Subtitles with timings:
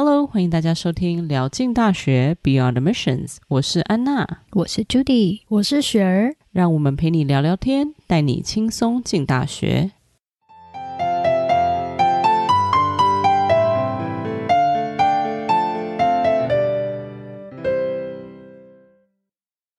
[0.00, 9.90] Hello，欢迎大家收听聊进大学 Beyond Admissions，我是安娜，我是 Judy，我是雪儿，让我们陪你聊聊天，带你轻松进大学。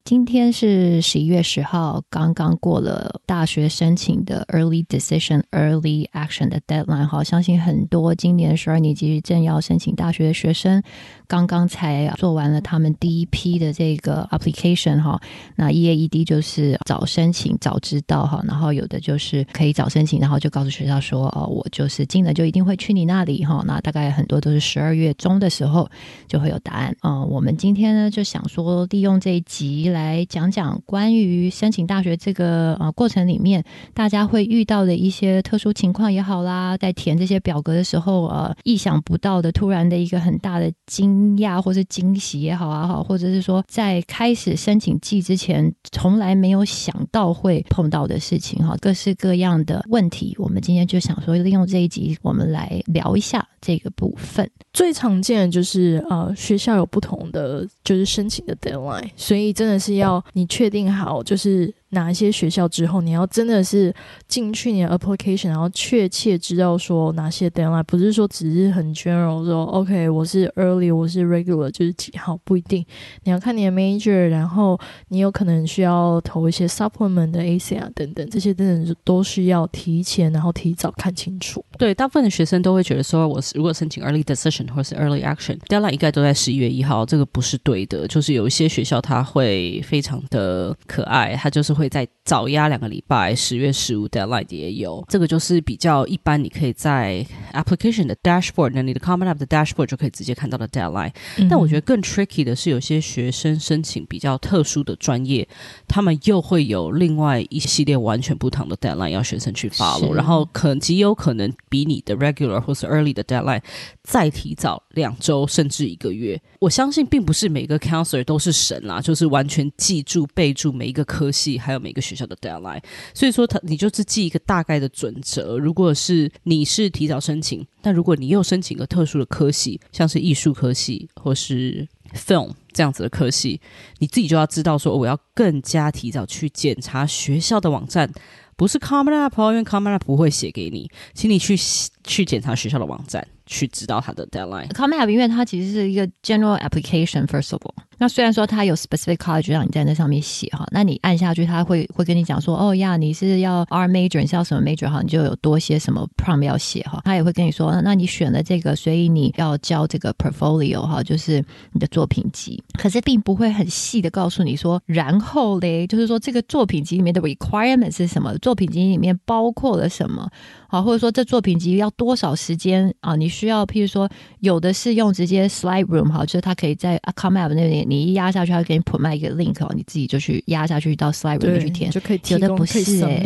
[0.10, 7.06] 今天是十一月十号，刚刚过了大学申请的 Early Decision、Early Action 的 Deadline。
[7.06, 10.82] 好，相信很多今年十二年级正要申请大学的学生，
[11.28, 15.22] 刚刚才做完了他们第一批的这个 Application 哈。
[15.56, 23.64] 那 EAED 就是早申请早知道哈，然后有的就是可以早申请，然后就告诉学校说哦，我就是进了就一定会去你那里哈。
[23.68, 25.88] 那大概很多都是十二月中的时候
[26.28, 26.96] 就会有答案。
[27.04, 29.99] 嗯，我们今天呢就想说利用这一集来。
[30.00, 33.62] 来讲讲关于申请大学这个呃过程里面，
[33.94, 54.50] 大家会遇到的一些特殊情况也好啦，在填这些表格的时候，呃，意想不到的突然的一个很大的惊讶或是惊喜也好啊，好，或者是说在开始申请季之前从来没有想到会碰到的事情哈，各式各样的问题，我们今天就想说利用这一集，我们来聊一下这个部分。
[54.72, 59.89] 最常见的就是呃，学校有不同的就是申请的 deadline，所以真的是。
[59.90, 61.74] 是要你确定好，就是。
[61.92, 63.92] 哪一些学校之后，你要真的是
[64.28, 72.86] 进去你的 application，然后确切知道说哪些 deadline，不是说只是很 general 说 OK，我是 early，我是 regular，就是几号不一定。
[73.24, 81.66] 你要看你的 major，然后你有可能需要投一些 supplement 的 AC 啊等等，这些真的都是要提前，然后提早看清楚。
[81.80, 88.08] 对，大部分的学生都会觉得说，我如果申请 early decision 或是 early action，deadline 应该都在十一月一号，这个不是对的。
[88.08, 91.79] 就是有一些学校它会非常的可爱，它就是。
[91.80, 101.14] 会再早压两个礼拜，十月十五 deadline 也有，这个就是比较一般，你可以在 application 的 dashboard，那你的 Common App 的 dashboard 就可以直接看到的 deadline。
[101.38, 101.48] 嗯。
[101.48, 105.48] 但我觉得更 tricky 的是，有些学生申请比较特殊的专业，
[105.88, 113.62] 他们又会有另外一系列完全不同的 deadline 要学生去 follow，然后可极有可能比你的 regular 或是 early 的 deadline
[114.04, 116.40] 再提早两周甚至一个月。
[116.60, 121.58] 我相信并不是每个 counselor 都是神啦，就是完全记住备注每一个科系。
[121.70, 122.82] 还有每个学校的 deadline，
[123.14, 125.56] 所以说他你就是记一个大概的准则。
[125.60, 133.62] 如果是你是提早申请，但如果你又申请个特殊的科系，像是艺术科系或是 film 这样子的科系，
[134.00, 138.12] 你自己就要知道说，我要更加提早去检查学校的网站，
[138.56, 141.56] 不是 Common App，因为 Common App 不会写给你，请你去
[142.04, 144.68] 去检查学校的网站，去知道它的 deadline。
[144.70, 147.76] Common App 因为它其实是一个 general application，first of all。
[148.00, 157.02] 那虽然说它有 specific college 让你在那上面写哈，那你按下去，他会会跟你讲说，哦呀，你是要 R major，你是要什么 major 哈，你就有多些什么 prompt 要写哈。
[157.04, 161.44] 他也会跟你说，那你选了这个，所以你要交这个 portfolio 哈，就是
[161.74, 162.64] 你的作品集。
[162.78, 170.30] 可是并不会很细的告诉你说，然后嘞，就是说这个作品集里面的 requirement 是什么，作品集里面包括了什么
[170.70, 173.18] 好，或者说这作品集要多少时间啊？
[173.18, 177.89] 你需要，譬如说有的是用直接 slide room 哈，就是它可以在 ComeUp 那边。
[177.90, 183.20] 你一压下去，他给你 provide 一个 link 哦，你自己就去压下去到 slide 里面去填，就可以有的不是哎，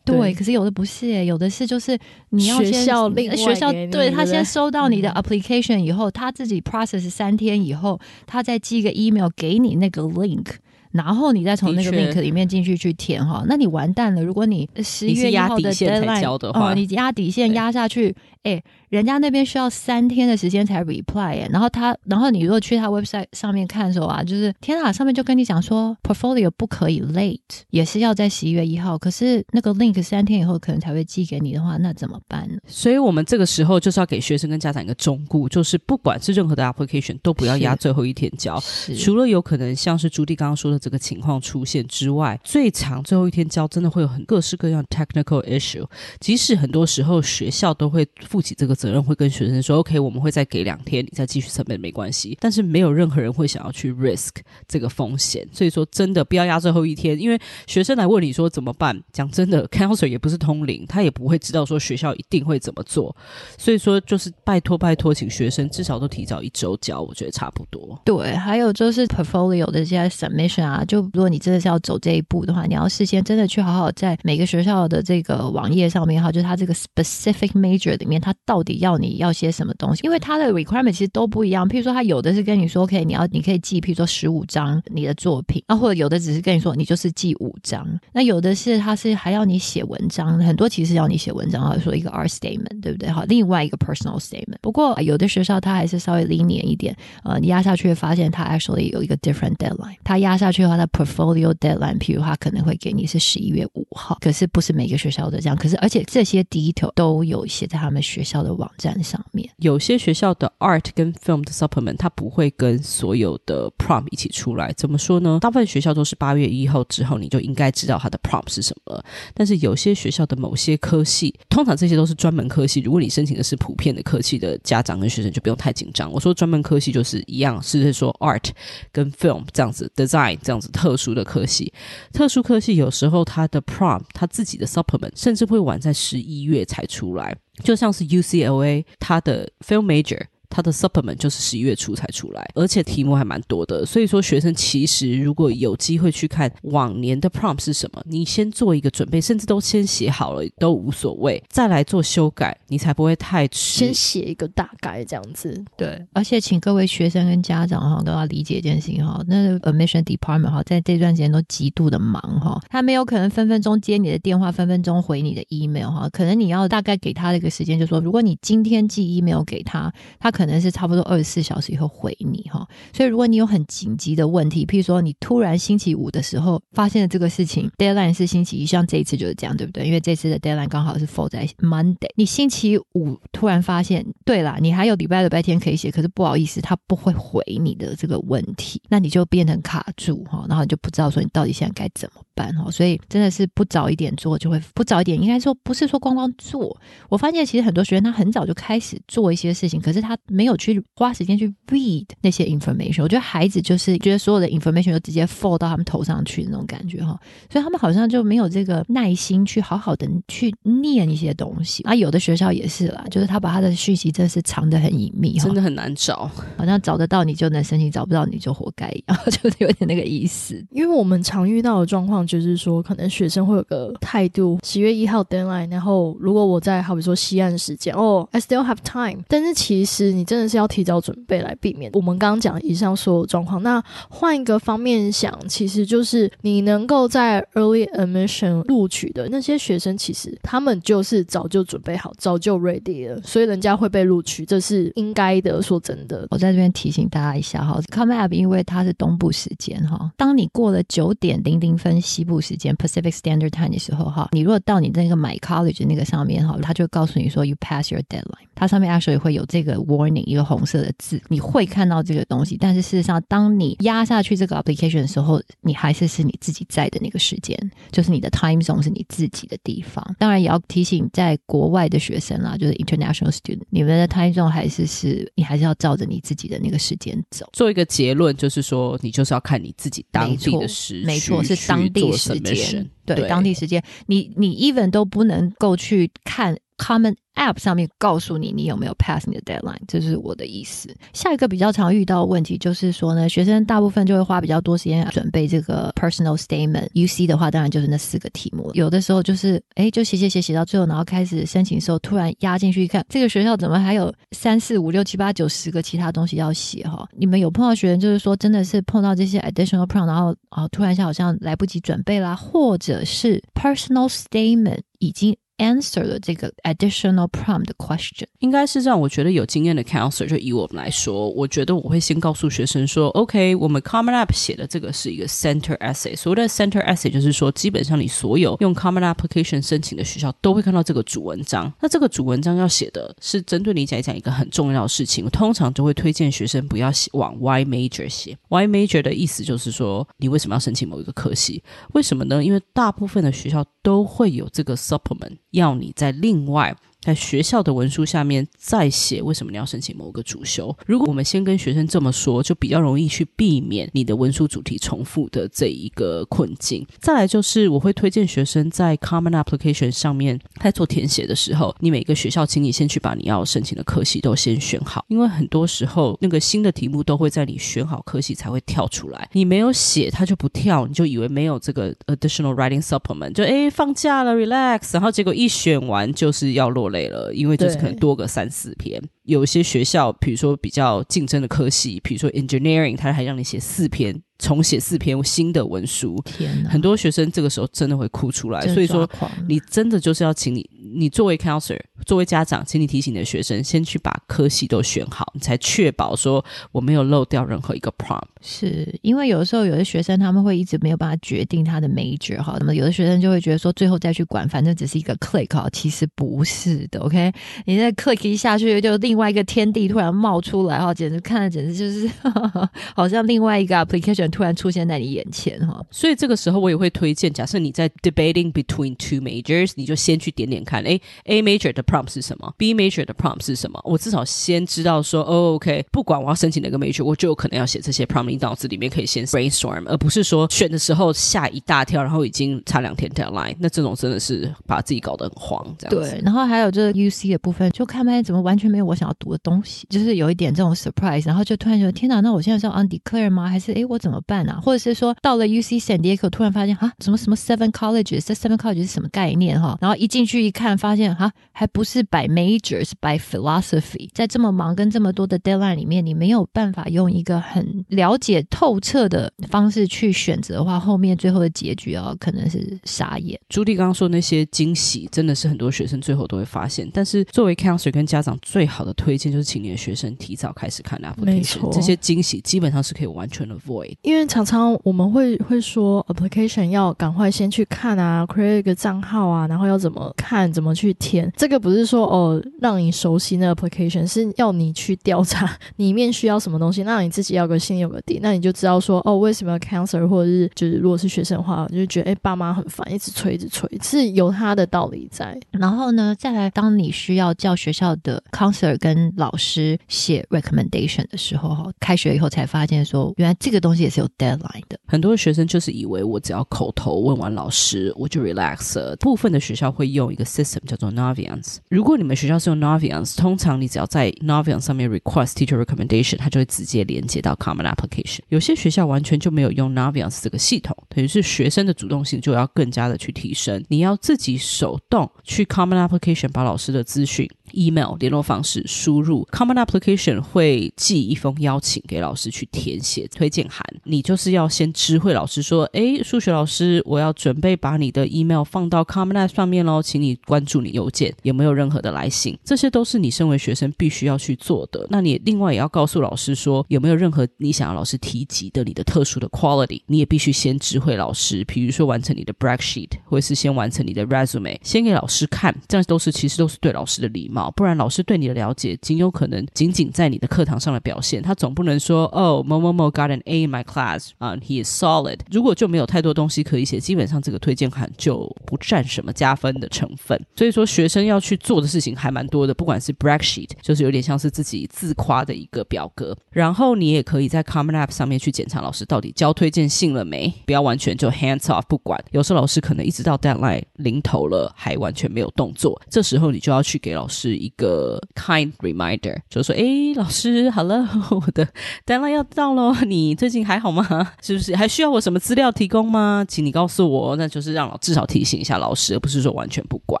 [0.04, 1.98] 对，对，可是有的不是哎，有的是就是
[2.30, 10.46] 你要先学校另学校对，他先收到你的 application 以后，嗯，他自己 process 三天以后，他再寄一个 email 给你那个 link，
[10.92, 16.24] 然后你再从那个 link 里面进去去填哈，那你完蛋了，如果你十一月一号的 deadline
[16.54, 18.14] 哦，你压底线压下去，
[18.44, 18.62] 哎。
[18.88, 27.38] 人家那边需要三天的时间才 reply 耶，然后他，然后你如果去他 website 上面看的时候啊，就是天啊，上面就跟你讲说 portfolio 不可以 late，
[27.70, 32.58] 也是要在十一月一号，可是那个 link 三天以后可能才会寄给你的话，那怎么办呢？
[32.66, 38.62] 所以我们这个时候就是要给学生跟家长一个忠告，就是不管是任何的 application 都不要压最后一天交，
[38.98, 45.84] 除了有可能像是朱棣刚刚说的这个情况出现之外，最长最后一天交真的会有很各式各样 technical issue，
[46.20, 48.74] 即使很多时候学校都会负起这个。
[48.84, 54.30] 责任会跟学生说：“OK，我们会再给两天，你再继续准备没关系。”但是没有任何人会想要去 risk
[54.68, 59.00] 这个风险，所以说真的不要压最后一天，因为学生来问你说怎么办？
[59.12, 63.14] 讲真的，counselor 也不是通灵，他也不会知道说学校一定会怎么做，
[63.56, 67.98] 所以说就是拜托拜托，请学生至少都提早一周交，我觉得差不多。
[68.04, 80.00] 对，还有就是 portfolio 的这些 submission 啊啊，就如果你真的是要走这一步的话，你要事先真的去好好在每个学校的这个网页上面哈，就是它这个 specific major 里面，它到底要你要些什么东西？
[80.02, 81.68] 因为它的 requirement 其实都不一样。
[81.68, 87.86] 譬如说，它有的是跟你说，OK，你要你可以寄，譬如说十五张你的作品，啊，或者有的只是跟你说，你就是寄五张。
[88.12, 93.10] 那有的是它是还要你写文章，很多其实要你写文章，或者说一个 art statement，对不对？
[93.10, 94.56] 好，另外一个 personal statement。
[94.62, 99.96] 不过有的学校它还是稍微 lenient 一点，呃，你压下去发现它 actually 有一个 different deadline。
[100.02, 105.56] 它压下去的话，它 portfolio deadline，譬如它可能会给你是十一月五号，可是不是每个学校都这样。
[105.56, 109.48] 可是而且这些 detail 都有写在他们学校的网站上面。
[109.58, 114.72] 有些学校的 art 跟 film 的 supplement，它不会跟所有的 prompt 一起出来。
[114.76, 115.38] 怎么说呢？
[115.40, 119.04] 大部分学校都是八月一号之后，你就应该知道它的 prompt 是什么了。
[119.32, 122.80] 但是有些学校的某些科系，通常这些都是专门科系。
[122.80, 126.10] 如果你申请的是普遍的科系的家长跟学生，就不用太紧张。
[126.12, 128.50] 我说专门科系就是一样，是是说 art
[128.92, 131.72] 跟 film 这样子，design 这样子特殊的科系。
[132.12, 140.26] 特殊科系有时候它的 prompt 它自己的 supplement 甚至会晚在十一月才出来，就像是 UCLA 它的 film major。
[140.48, 153.78] 它的 supplement 就是十一月初才出来，而且题目还蛮多的，所以说学生其实如果有机会去看往年的 prompt 是什么，你先做一个准备，甚至都先写好了都无所谓，再来做修改，你才不会太迟。
[153.80, 156.00] 先写一个大概这样子，对。
[156.12, 170.43] 而且请各位学生跟家长哈都要理解一件事情哈，那 admission department 哈在这段时间都极度的忙哈，他没有可能分分钟接你的电话，分分钟回你的 email 哈，可能你要大概给他的一个时间，就是说如果你今天寄 email 给他，他可能。
[170.44, 179.86] 可能是差不多二十四小时以后回你哈，所以如果你有很紧急的问题，譬如说你突然星期五的时候发现了这个事情，deadline 是星期一，像这一次就是这样，对不对？
[179.86, 196.76] 因为这次的 deadline 刚好是 fall 在 Monday，你星期五突然发现，对啦，你还有礼拜礼拜天可以写，可是不好意思，他不会回你的这个问题，那你就变成卡住哈，然后你就不知道说你到底现在该怎么办哈，所以真的是不早一点做，就会不早一点，应该说不是说光光做，
[197.08, 200.18] 我发现其实很多学生他很早就开始做一些事情，可是他。
[200.26, 207.16] 没有去花时间去 read 那些 information，我觉得孩子就是觉得所有的 information 都直接 fall 到他们头上去那种感觉哈，
[207.52, 211.94] 所以他们好像就没有这个耐心去好好的去念一些东西啊。
[211.94, 220.62] 有的学校也是啦，就是他把他的讯息真的是藏得很隐秘，真的很难找，好像找得到你就能申请，找不到你就活该一样， 就是有点那个意思。
[220.70, 230.24] 因为我们常遇到的状况就是说，可能学生会有个态度，十月一号 deadline，然后如果我在好比说西岸时间，哦，I still have time，但是其实你。
[230.24, 233.62] 真的是要提早准备来避免我们刚刚讲以上所有状况。
[233.62, 245.62] 那换一个方面想，其实就是你能够在 early admission 录取的那些学生，其实他们就是早就准备好，早就 ready 了，所以人家会被录取，这是应该的。
[245.62, 259.76] 说真的，我在这边提醒大家一下哈，Common App 因为它是东部时间哈，当你过了九点零零分西部时间 Pacific Standard Time 的时候哈，你如果到你那个 My College 那个上面哈，他就告诉你说 You pass your deadline，它上面 actually 会有这个
[259.76, 260.24] warning。
[260.24, 267.58] 一个红色的字，你会看到这个东西，但是事实上，当你压下去这个 application 的时候，你还是是你自己在的那个时间，
[267.92, 270.02] 就是你的 time zone 是你自己的地方。
[270.18, 277.48] 当然，也要提醒在国外的学生啦，就是 international student，你们的 time zone 还是是你还是要照着你自己的那个时间走。
[277.52, 287.14] 做一个结论，就是说，你就是要看你自己当地的时区，没错，是当地时间，对，对，当地时间，你你 even 都不能够去看 common。
[287.34, 290.94] App 上面告诉你你有没有 pass 你的 deadline，这是我的意思。
[291.12, 296.88] 下一个比较常遇到的问题就是说呢，学生大部分就会花比较多时间准备这个 personal statement。
[296.92, 298.70] UC 的话，当然就是那四个题目。
[298.74, 307.04] 有的时候就是哎，就写写写写到最后，然后开始申请的时候，突然压进去一看，这个学校怎么还有三四五六七八九十个其他东西要写哈？
[307.16, 315.36] 你们有碰到学生就是说真的是碰到这些 additional prompt，然后啊突然一下好像来不及准备啦，或者是 personal statement 已经。
[315.58, 319.00] Answer 了这个 additional prompt 的 question，应该是这样。
[319.00, 326.16] 我觉得有经验的 counselor 就以我们来说，我觉得我会先告诉学生说，OK，我们 Common App 写的这个是一个 center essay。
[326.16, 331.72] 所谓的 center essay 就是说，基本上你所有用 Common Application 申请的学校都会看到这个主文章。
[331.80, 335.24] 那这个主文章要写的是针对你讲一讲一个很重要的事情。
[335.24, 338.36] 我通常就会推荐学生不要写往 Y major 写。
[338.48, 341.62] Y major 的意思就是说，你为什么要申请某一个科系？
[341.92, 342.44] 为什么呢？
[342.44, 345.36] 因为大部分的学校都会有这个 supplement。
[345.54, 350.74] 要你在另外在学校的文书下面再写为什么你要申请某个主修。
[350.86, 356.86] 如果我们先跟学生这么说，就比较容易去避免你的文书主题重复的这一个困境。
[356.98, 378.98] 再来就是我会推荐学生在 Common Application 上面在做填写的时候，你每个学校请你先去把你要申请的科系都先选好，因为很多时候那个新的题目都会在你选好科系才会跳出来，你没有写它就不跳，你就以为没有这个 Additional Writing Supplement，就诶放假了 Relax，然后结果一选完就是要落泪了，因为就是可能多个三四篇。
[379.24, 384.22] 有一些学校，比如说比较竞争的科系，比如说 Engineering，他还让你写四篇。
[384.36, 386.68] 重写四篇新的文书，天哪！
[386.68, 388.60] 很多学生这个时候真的会哭出来。
[388.74, 389.08] 所以说，
[389.48, 398.26] 你真的就是要请你，你作为 counselor，作为家长，请你提醒你的学生，先去把科系都选好，你才确保说我没有漏掉任何一个 prompt。
[398.46, 407.00] 是因为有的时候，有的学生他们会一直没有办法决定他的 major 哈，那么有的学生就会觉得说，最后再去管，反正只是一个 click 哈，其实不是的。
[407.00, 407.32] OK，
[407.64, 414.28] 你再 click 一下去，就另外一个天地突然冒出来哈，简直看的简直就是呵呵 好像另外一个 application。
[414.34, 433.10] 突然出现在你眼前哈，所以这个时候我也会推荐，假设你在 debating between two majors，你就先去点点看，诶，A major 的 prompt 是什么，B major 的 prompt 是什么，我至少先知道说，哦，OK，不管我要申请哪个 major，我就有可能要写这些 prompt，脑子里面可以先 brainstorm，而不是说选的时候吓一大跳，然后已经差两天
[433.10, 436.10] deadline，那这种真的是把自己搞得很慌，这样子。
[436.10, 443.48] 对，然后还有就是 UC 的部分，就看发现怎么完全没有我想要读的东西，就是有一点这种 surprise，然后就突然觉得天哪，那我现在是要 undeclare 吗？
[443.48, 444.60] 还是诶，我怎么办啊？
[444.62, 449.76] 或者是说到了 UC San Diego，突然发现啊，什么什么 seven colleges，这 seven colleges 是什么概念哈？
[449.80, 454.08] 然后一进去一看，发现哈，还不是 by majors by philosophy。
[454.12, 463.38] 在这么忙跟这么多的 deadline 里面，你没有办法用一个很了解透彻的方式去选择的话，后面最后的结局啊，可能是傻眼。
[463.48, 466.88] 朱莉刚刚说那些惊喜，真的是很多学生最后都会发现。
[466.92, 473.94] 但是作为 counselor 跟家长，最好的推荐就是请你的学生提早开始看 application，这些惊喜基本上是可以完全 avoid。
[474.02, 481.32] 因为常常我们会会说 application 要赶快先去看啊，create 一个账号啊，然后要怎么看，怎么去填。
[481.36, 495.38] 这个不是说哦让你熟悉那 application，是要你去调查 里面需要什么东西，那你自己要个心有个底，那你就知道说哦为什么要 counselor 或者是就是如果是学生的话，就觉得哎爸妈很烦，一直催一直催，是有他的道理在。
[495.50, 508.96] 然后呢，再来当你需要叫学校的 counselor 跟老师写 recommendation 的时候，哈，开学以后才发现说原来这个东西也是有 deadline 的，很多学生就是以为我只要口头问完老师我就 relax 了。
[508.96, 511.56] 部分的学校会用一个 system 叫做 Naviance。
[511.68, 518.20] 如果你们学校是用 Naviance，通常你只要在 Naviance 上面 request teacher recommendation，它就会直接连接到 Common Application。
[518.28, 523.64] 有些学校完全就没有用 Naviance 这个系统，等于是学生的主动性就要更加的去提升。
[523.68, 527.28] 你要自己手动去 Common Application 把老师的资讯。
[527.52, 544.84] email 联络方式输入 Common Application 会寄一封邀请给老师去填写推荐函，你就是要先知会老师说，诶，数学老师，我要准备把你的 email 放到 Common App 上面喽，请你关注你邮件有没有任何的来信，这些都是你身为学生必须要去做的。
[544.90, 557.50] 那你另外也要告诉老师说，有没有任何你想要老师提及的你的特殊的 quality，你也必须先知会老师，比如说完成你的 brag sheet，或是先完成你的 resume，先给老师看，这样都是其实都是对老师的礼貌。
[557.52, 565.20] 不然老师对你的了解仅有可能仅仅在你的课堂上的表现，他总不能说哦，某某某 got an A in my class 啊，he is solid。
[565.30, 570.20] 如果就没有太多东西可以写，基本上这个推荐函就不占什么加分的成分。
[570.34, 582.02] 所以说学生要去做的事情还蛮多的，不管是 brag sheet，就是有点像是自己自夸的一个表格，然后你也可以在 Common App 上面去检查老师到底交推荐信了没，不要完全就 hands off 不管。
[582.10, 591.46] 有时候老师可能一直到 deadline 临头了还完全没有动作，这时候你就要去给老师一个 kind reminder，就是说，诶，老师，hello， 我的
[591.86, 594.12] deadline 要到了，你最近还好吗？
[594.22, 596.24] 是不是还需要我什么资料提供吗？
[596.26, 600.00] 请你告诉我，那就是让老至少提醒一下老师，而不是说完全不管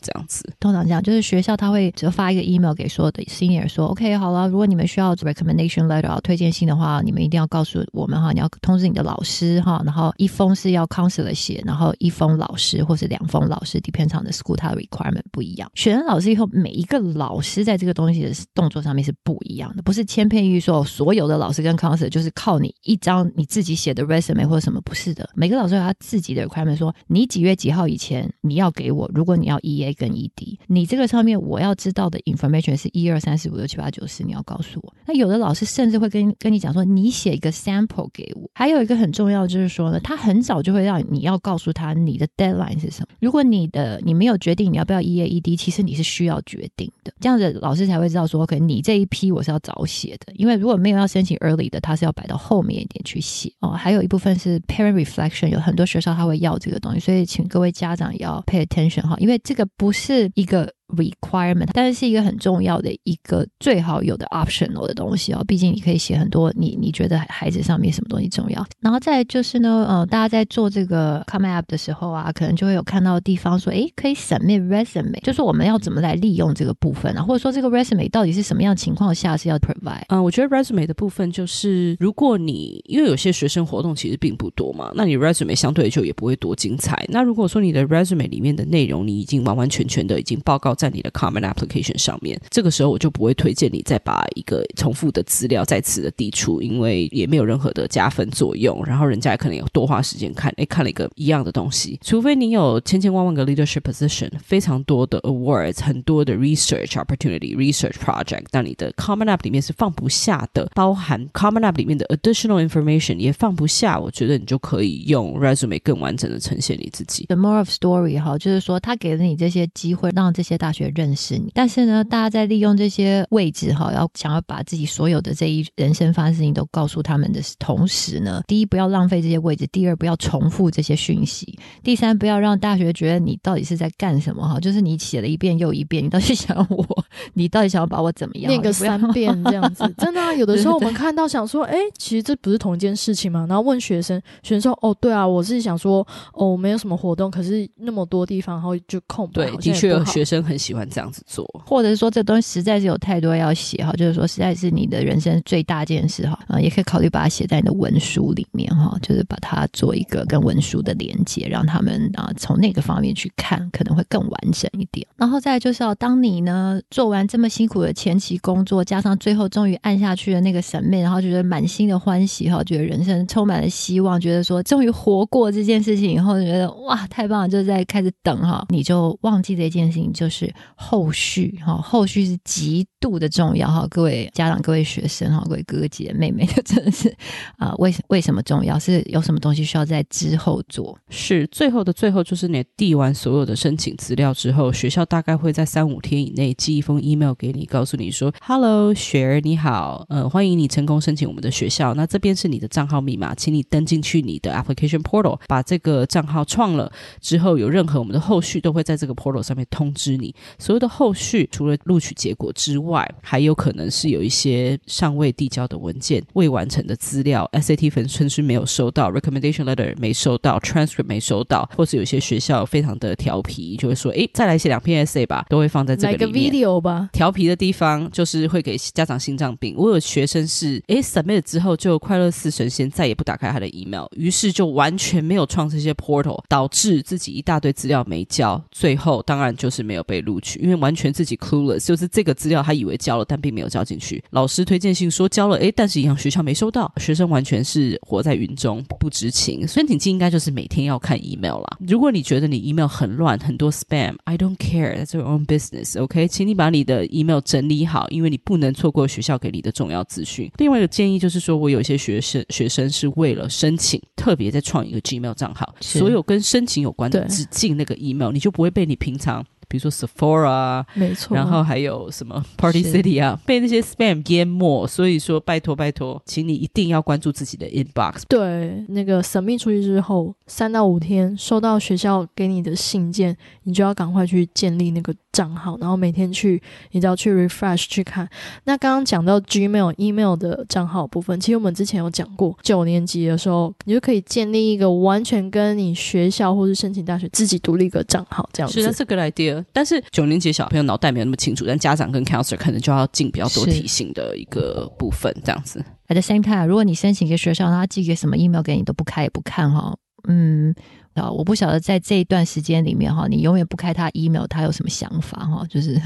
[0.00, 0.48] 这样子。
[0.60, 15.70] 通常这样，就是学校他会只发一个 email 给所有的 senior 说，OK，好了，如果你们需要 recommendation letter 推荐信的话，你们一定要告诉我们哈，你要通知你的老师哈，然后一封是要 counselor 写，然后一封老师或是两封老师，depends on the school，它的 requirement 不一样。
[15.74, 25.28] 选了老师以后，每一个老师在这个东西的动作上面是不一样的，不是千篇一律说所有的老师跟 counselor 就是靠你一张你自己写的 resume 或者什么，不是的。
[25.34, 34.94] 每个老师有他自己的 requirement，说你几月几号以前你要给我，如果你要 EA 跟 ED，你这个上面我要知道的 information 是一二三四五六七八九十，你要告诉我。
[35.06, 38.50] 那有的老师甚至会跟跟你讲说，你写一个 sample 给我。
[38.54, 43.08] 还有一个很重要就是说呢，他很早就会让你要告诉他你的 deadline 是什么。
[43.20, 53.70] 如果你的你没有决定你要不要 EAED，其实你是需要决定的，这样子老师才会知道说，可能你这一批我是要早写的，因为如果没有要申请 early 的，他是要摆到后面一点去写哦。
[53.70, 60.72] 还有一部分是 parent reflection，有很多学校他会要这个东西，所以请各位家长也要 pay attention 哈，因为这个不是一个。
[60.96, 65.44] requirement，但是是一个很重要的一个最好有的 optional 的东西哦。
[65.46, 68.64] 毕竟你可以写很多你你觉得孩子上面什么东西重要。
[68.80, 77.22] 然后再就是呢，呃，大家在做这个 Common App 的时候啊，可能就会有看到地方说，诶，可以 submit resume，就是我们要怎么来利用这个部分啊？
[77.22, 80.04] 或者说这个 resume 到底是什么样情况下是要 provide？
[80.08, 87.04] 嗯，我觉得 resume 的部分就是，如果你因为有些学生活动其实并不多嘛，那你 resume 相对就也不会多精彩。
[87.08, 90.74] 那如果说你的 resume 里面的内容你已经完完全全的已经报告。
[90.82, 98.84] 在你的 Common Application 上面，这个时候我就不会推荐你再把一个重复的资料再次的递出，因为也没有任何的加分作用。
[98.84, 102.00] 然后人家也可能有多花时间看，诶，看了一个一样的东西。
[102.02, 114.00] 除非你有千千万万个 Leadership Position，非常多的 Awards，很多的 Research Opportunity、Research Project，但你的 Common App 里面是放不下的，包含 Common App 里面的 Additional Information 也放不下。
[114.00, 117.26] 我觉得你就可以用 Resume 更完整的呈现你自己。
[117.26, 138.48] The more of story 哈，就是说他给了你这些机会，让这些大学认识你，但是呢，大家在利用这些位置哈，要想要把自己所有的这一人生发生事情都告诉他们的同时呢，第一不要浪费这些位置，第二不要重复这些讯息，第三不要让大学觉得你到底是在干什么哈，就是你写了一遍又一遍，你到底想我， 你到底想要把我怎么样？
[138.48, 165.06] 念个三遍这样子， 真的啊，有的时候我们看到想说，哎，其实这不是同一件事情吗，然后问学生，学生说，哦，对啊，我是想说，哦，我没有什么活动，可是那么多地方，然后就空白，对，的确有学生很很喜欢这样子做，或者是说这东西实在是有太多要写哈，就是说实在是你的人生最大件事哈，啊，也可以考虑把它写在你的文书里面哈，就是把它做一个跟文书的连接，让他们啊从那个方面去看，可能会更完整一点。
[165.16, 187.14] 然后再就是要当你呢做完这么辛苦的前期工作，加上最后终于按下去的那个 submit，然后觉得满心的欢喜哈，觉得人生充满了希望，觉得说终于活过这件事情以后，觉得哇太棒了，就在开始等哈，你就忘记这件事情，就是是后续哈，后续是极度的重要哈，各位家长、各位学生哈、各位哥哥姐姐妹妹， 真的是
[187.58, 188.78] 啊，为为什么重要？
[188.78, 190.98] 是有什么东西需要在之后做？
[191.10, 201.94] 是最后的最后，就是你递完所有的申请资料之后，学校大概会在三五天以内寄一封 email 给你，告诉你说：“Hello，雪儿你好，呃，欢迎你成功申请我们的学校。
[201.94, 210.31] 那这边是你的账号密码，请你登进去你的 application portal，把这个账号创了之后，有任何我们的后续都会在这个 portal 上面通知你。
[210.58, 226.44] 所有的后续除了录取结果之外，还有可能是有一些尚未递交的文件、未完成的资料、SAT 分数是没有收到、recommendation letter 没收到、transcript 没收到，或是有些学校非常的调皮，就会说：“诶，再来写两篇 essay 吧。”都会放在这个里面。
[226.44, 227.08] 来个 video 吧。
[227.12, 229.74] 调皮的地方就是会给家长心脏病。
[229.76, 244.22] 我有学生是诶 submit 之后就快乐似神仙，再也不打开他的 email，于是就完全没有创这些 portal，导致自己一大堆资料没交，最后当然就是没有被录取，因为完全自己 clueless，就是这个资料他以为交了，但并没有交进去。
[244.30, 249.66] 老师推荐信说交了，诶，但是银行学校没收到，学生完全是活在云中不知情。
[249.66, 251.78] 申请季应该就是每天要看 email 啦。
[251.86, 256.28] 如果你觉得你 email 很乱，很多 spam，I don't care，that's your own business，OK？、Okay?
[256.28, 260.50] 请你把你的 email 整理好，因为你不能错过学校给你的重要资讯。
[260.58, 269.44] 另外一个建议就是说，我有一些学生学生是为了申请特别在创一个 Gmail 账号，所有跟申请有关的只进那个 email，你就不会被你平常。
[269.72, 274.86] 比如说 Sephora，没错，然后还有什么 Party City 啊，被那些 spam 淹没。
[274.86, 278.24] 所以说，拜托拜托，请你一定要关注自己的 inbox。
[278.28, 288.28] 对，那个 submit 出去之后，三到五天收到学校给你的信件，你就要赶快去建立那个账号，然后每天去，你只要去 refresh 去看。
[288.64, 298.80] 那刚刚讲到 Gmail、email 的账号部分，其实我们之前有讲过，九年级的时候，你就可以建立一个完全跟你学校或是申请大学自己独立一个账号，这样子。
[298.80, 299.64] 是的，是个 idea。
[299.72, 305.82] 但是九年级小朋友脑袋没有那么清楚，但家长跟 counselor 可能就要尽比较多提醒的一个部分，这样子。
[306.08, 309.96] At the same time，如果你申请一个学校，他寄个什么 email 给你都不开也不看哈，
[310.28, 310.74] 嗯，
[311.14, 315.66] 啊，我不晓得在这一段时间里面哈，你永远不开他 email，他有什么想法哈？
[315.68, 316.00] 就是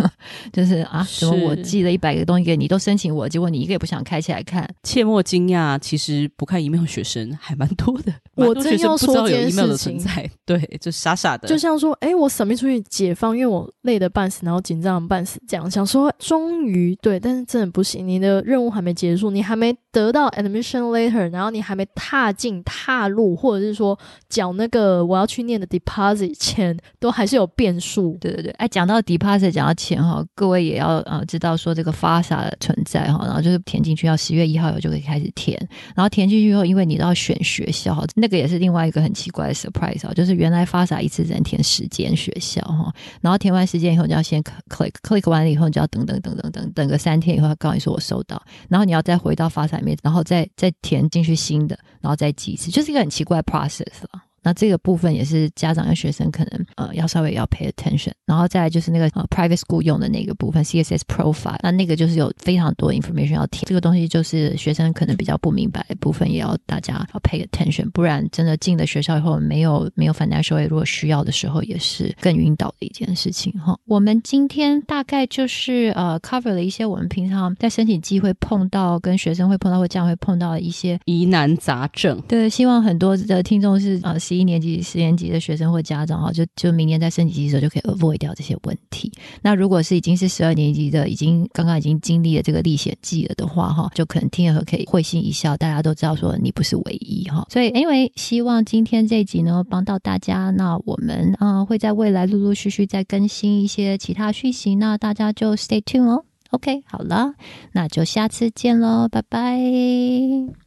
[0.53, 4.69] 就是啊，怎么我寄了一百个东西给你，都申请我，结果你一个也不想开起来看？
[4.83, 8.13] 切莫惊讶，其实不看 email 学生还蛮多的。
[8.35, 9.99] 我真要说这件事情，
[10.45, 28.17] 对，就傻傻的，就像说，哎，我 submit 出去解放，因为我累得半死，然后紧张的半死，这样想说，终于对，但是真的不行，你的任务还没结束，你还没得到 admission letter，然后你还没踏进踏入，或者是说缴那个我要去念的 deposit 钱，都还是有变数。
[28.21, 35.59] 对对对，哎，讲到 deposit，讲到钱哈，各位也要呃知道说这个 FAFSA 的存在哈，然后就是填进去要十月一号以后就可以开始填，
[35.95, 54.23] 然后填进去以后，因为你都要选学校哈，那个也是另外一个很奇怪的 surprise 啊，就是原来 FAFSA 一次只能填十间学校哈，然后填完时间以后，你就要先 click click 完了以后，你就要等等等等等等个三天以后，他告诉你说我收到，然后你要再回到 FASA 里面，然后再再填进去新的，然后再记一次，就是一个很奇怪的 process 了。
[54.47, 73.77] 那这个部分也是家长跟学生可能呃要稍微要 pay attention，然后再来就是那个呃 private school 用的那个部分 CSS profile，那那个就是有非常多 information 要填，这个东西就是学生可能比较不明白的部分，也要大家要 pay attention，不然真的进了学校以后没有没有 financial aid，如果需要的时候也是更晕倒的一件事情哈。
[73.87, 82.23] 我们今天大概就是呃 cover 了一些我们平常在申请季会碰到跟学生会碰到或这样会碰到的一些疑难杂症。
[82.29, 89.11] 对，希望很多的听众是呃一年级、十年级的学生或家长哈，就就明年在升级的时候就可以 avoid 掉这些问题。
[89.43, 95.57] 那如果是已经是十二年级的，已经刚刚已经经历了这个历险记了的话哈，就可能听了可以会心一笑。
[95.57, 100.51] 大家都知道说你不是唯一哈，所以因为希望今天这一集呢帮到大家。
[100.51, 106.25] 那我们啊、会在未来陆陆续续再更新一些其他讯息，那大家就 stay tuned 哦。
[106.51, 107.35] OK，好了，
[107.73, 110.66] 那就下次见喽，拜拜。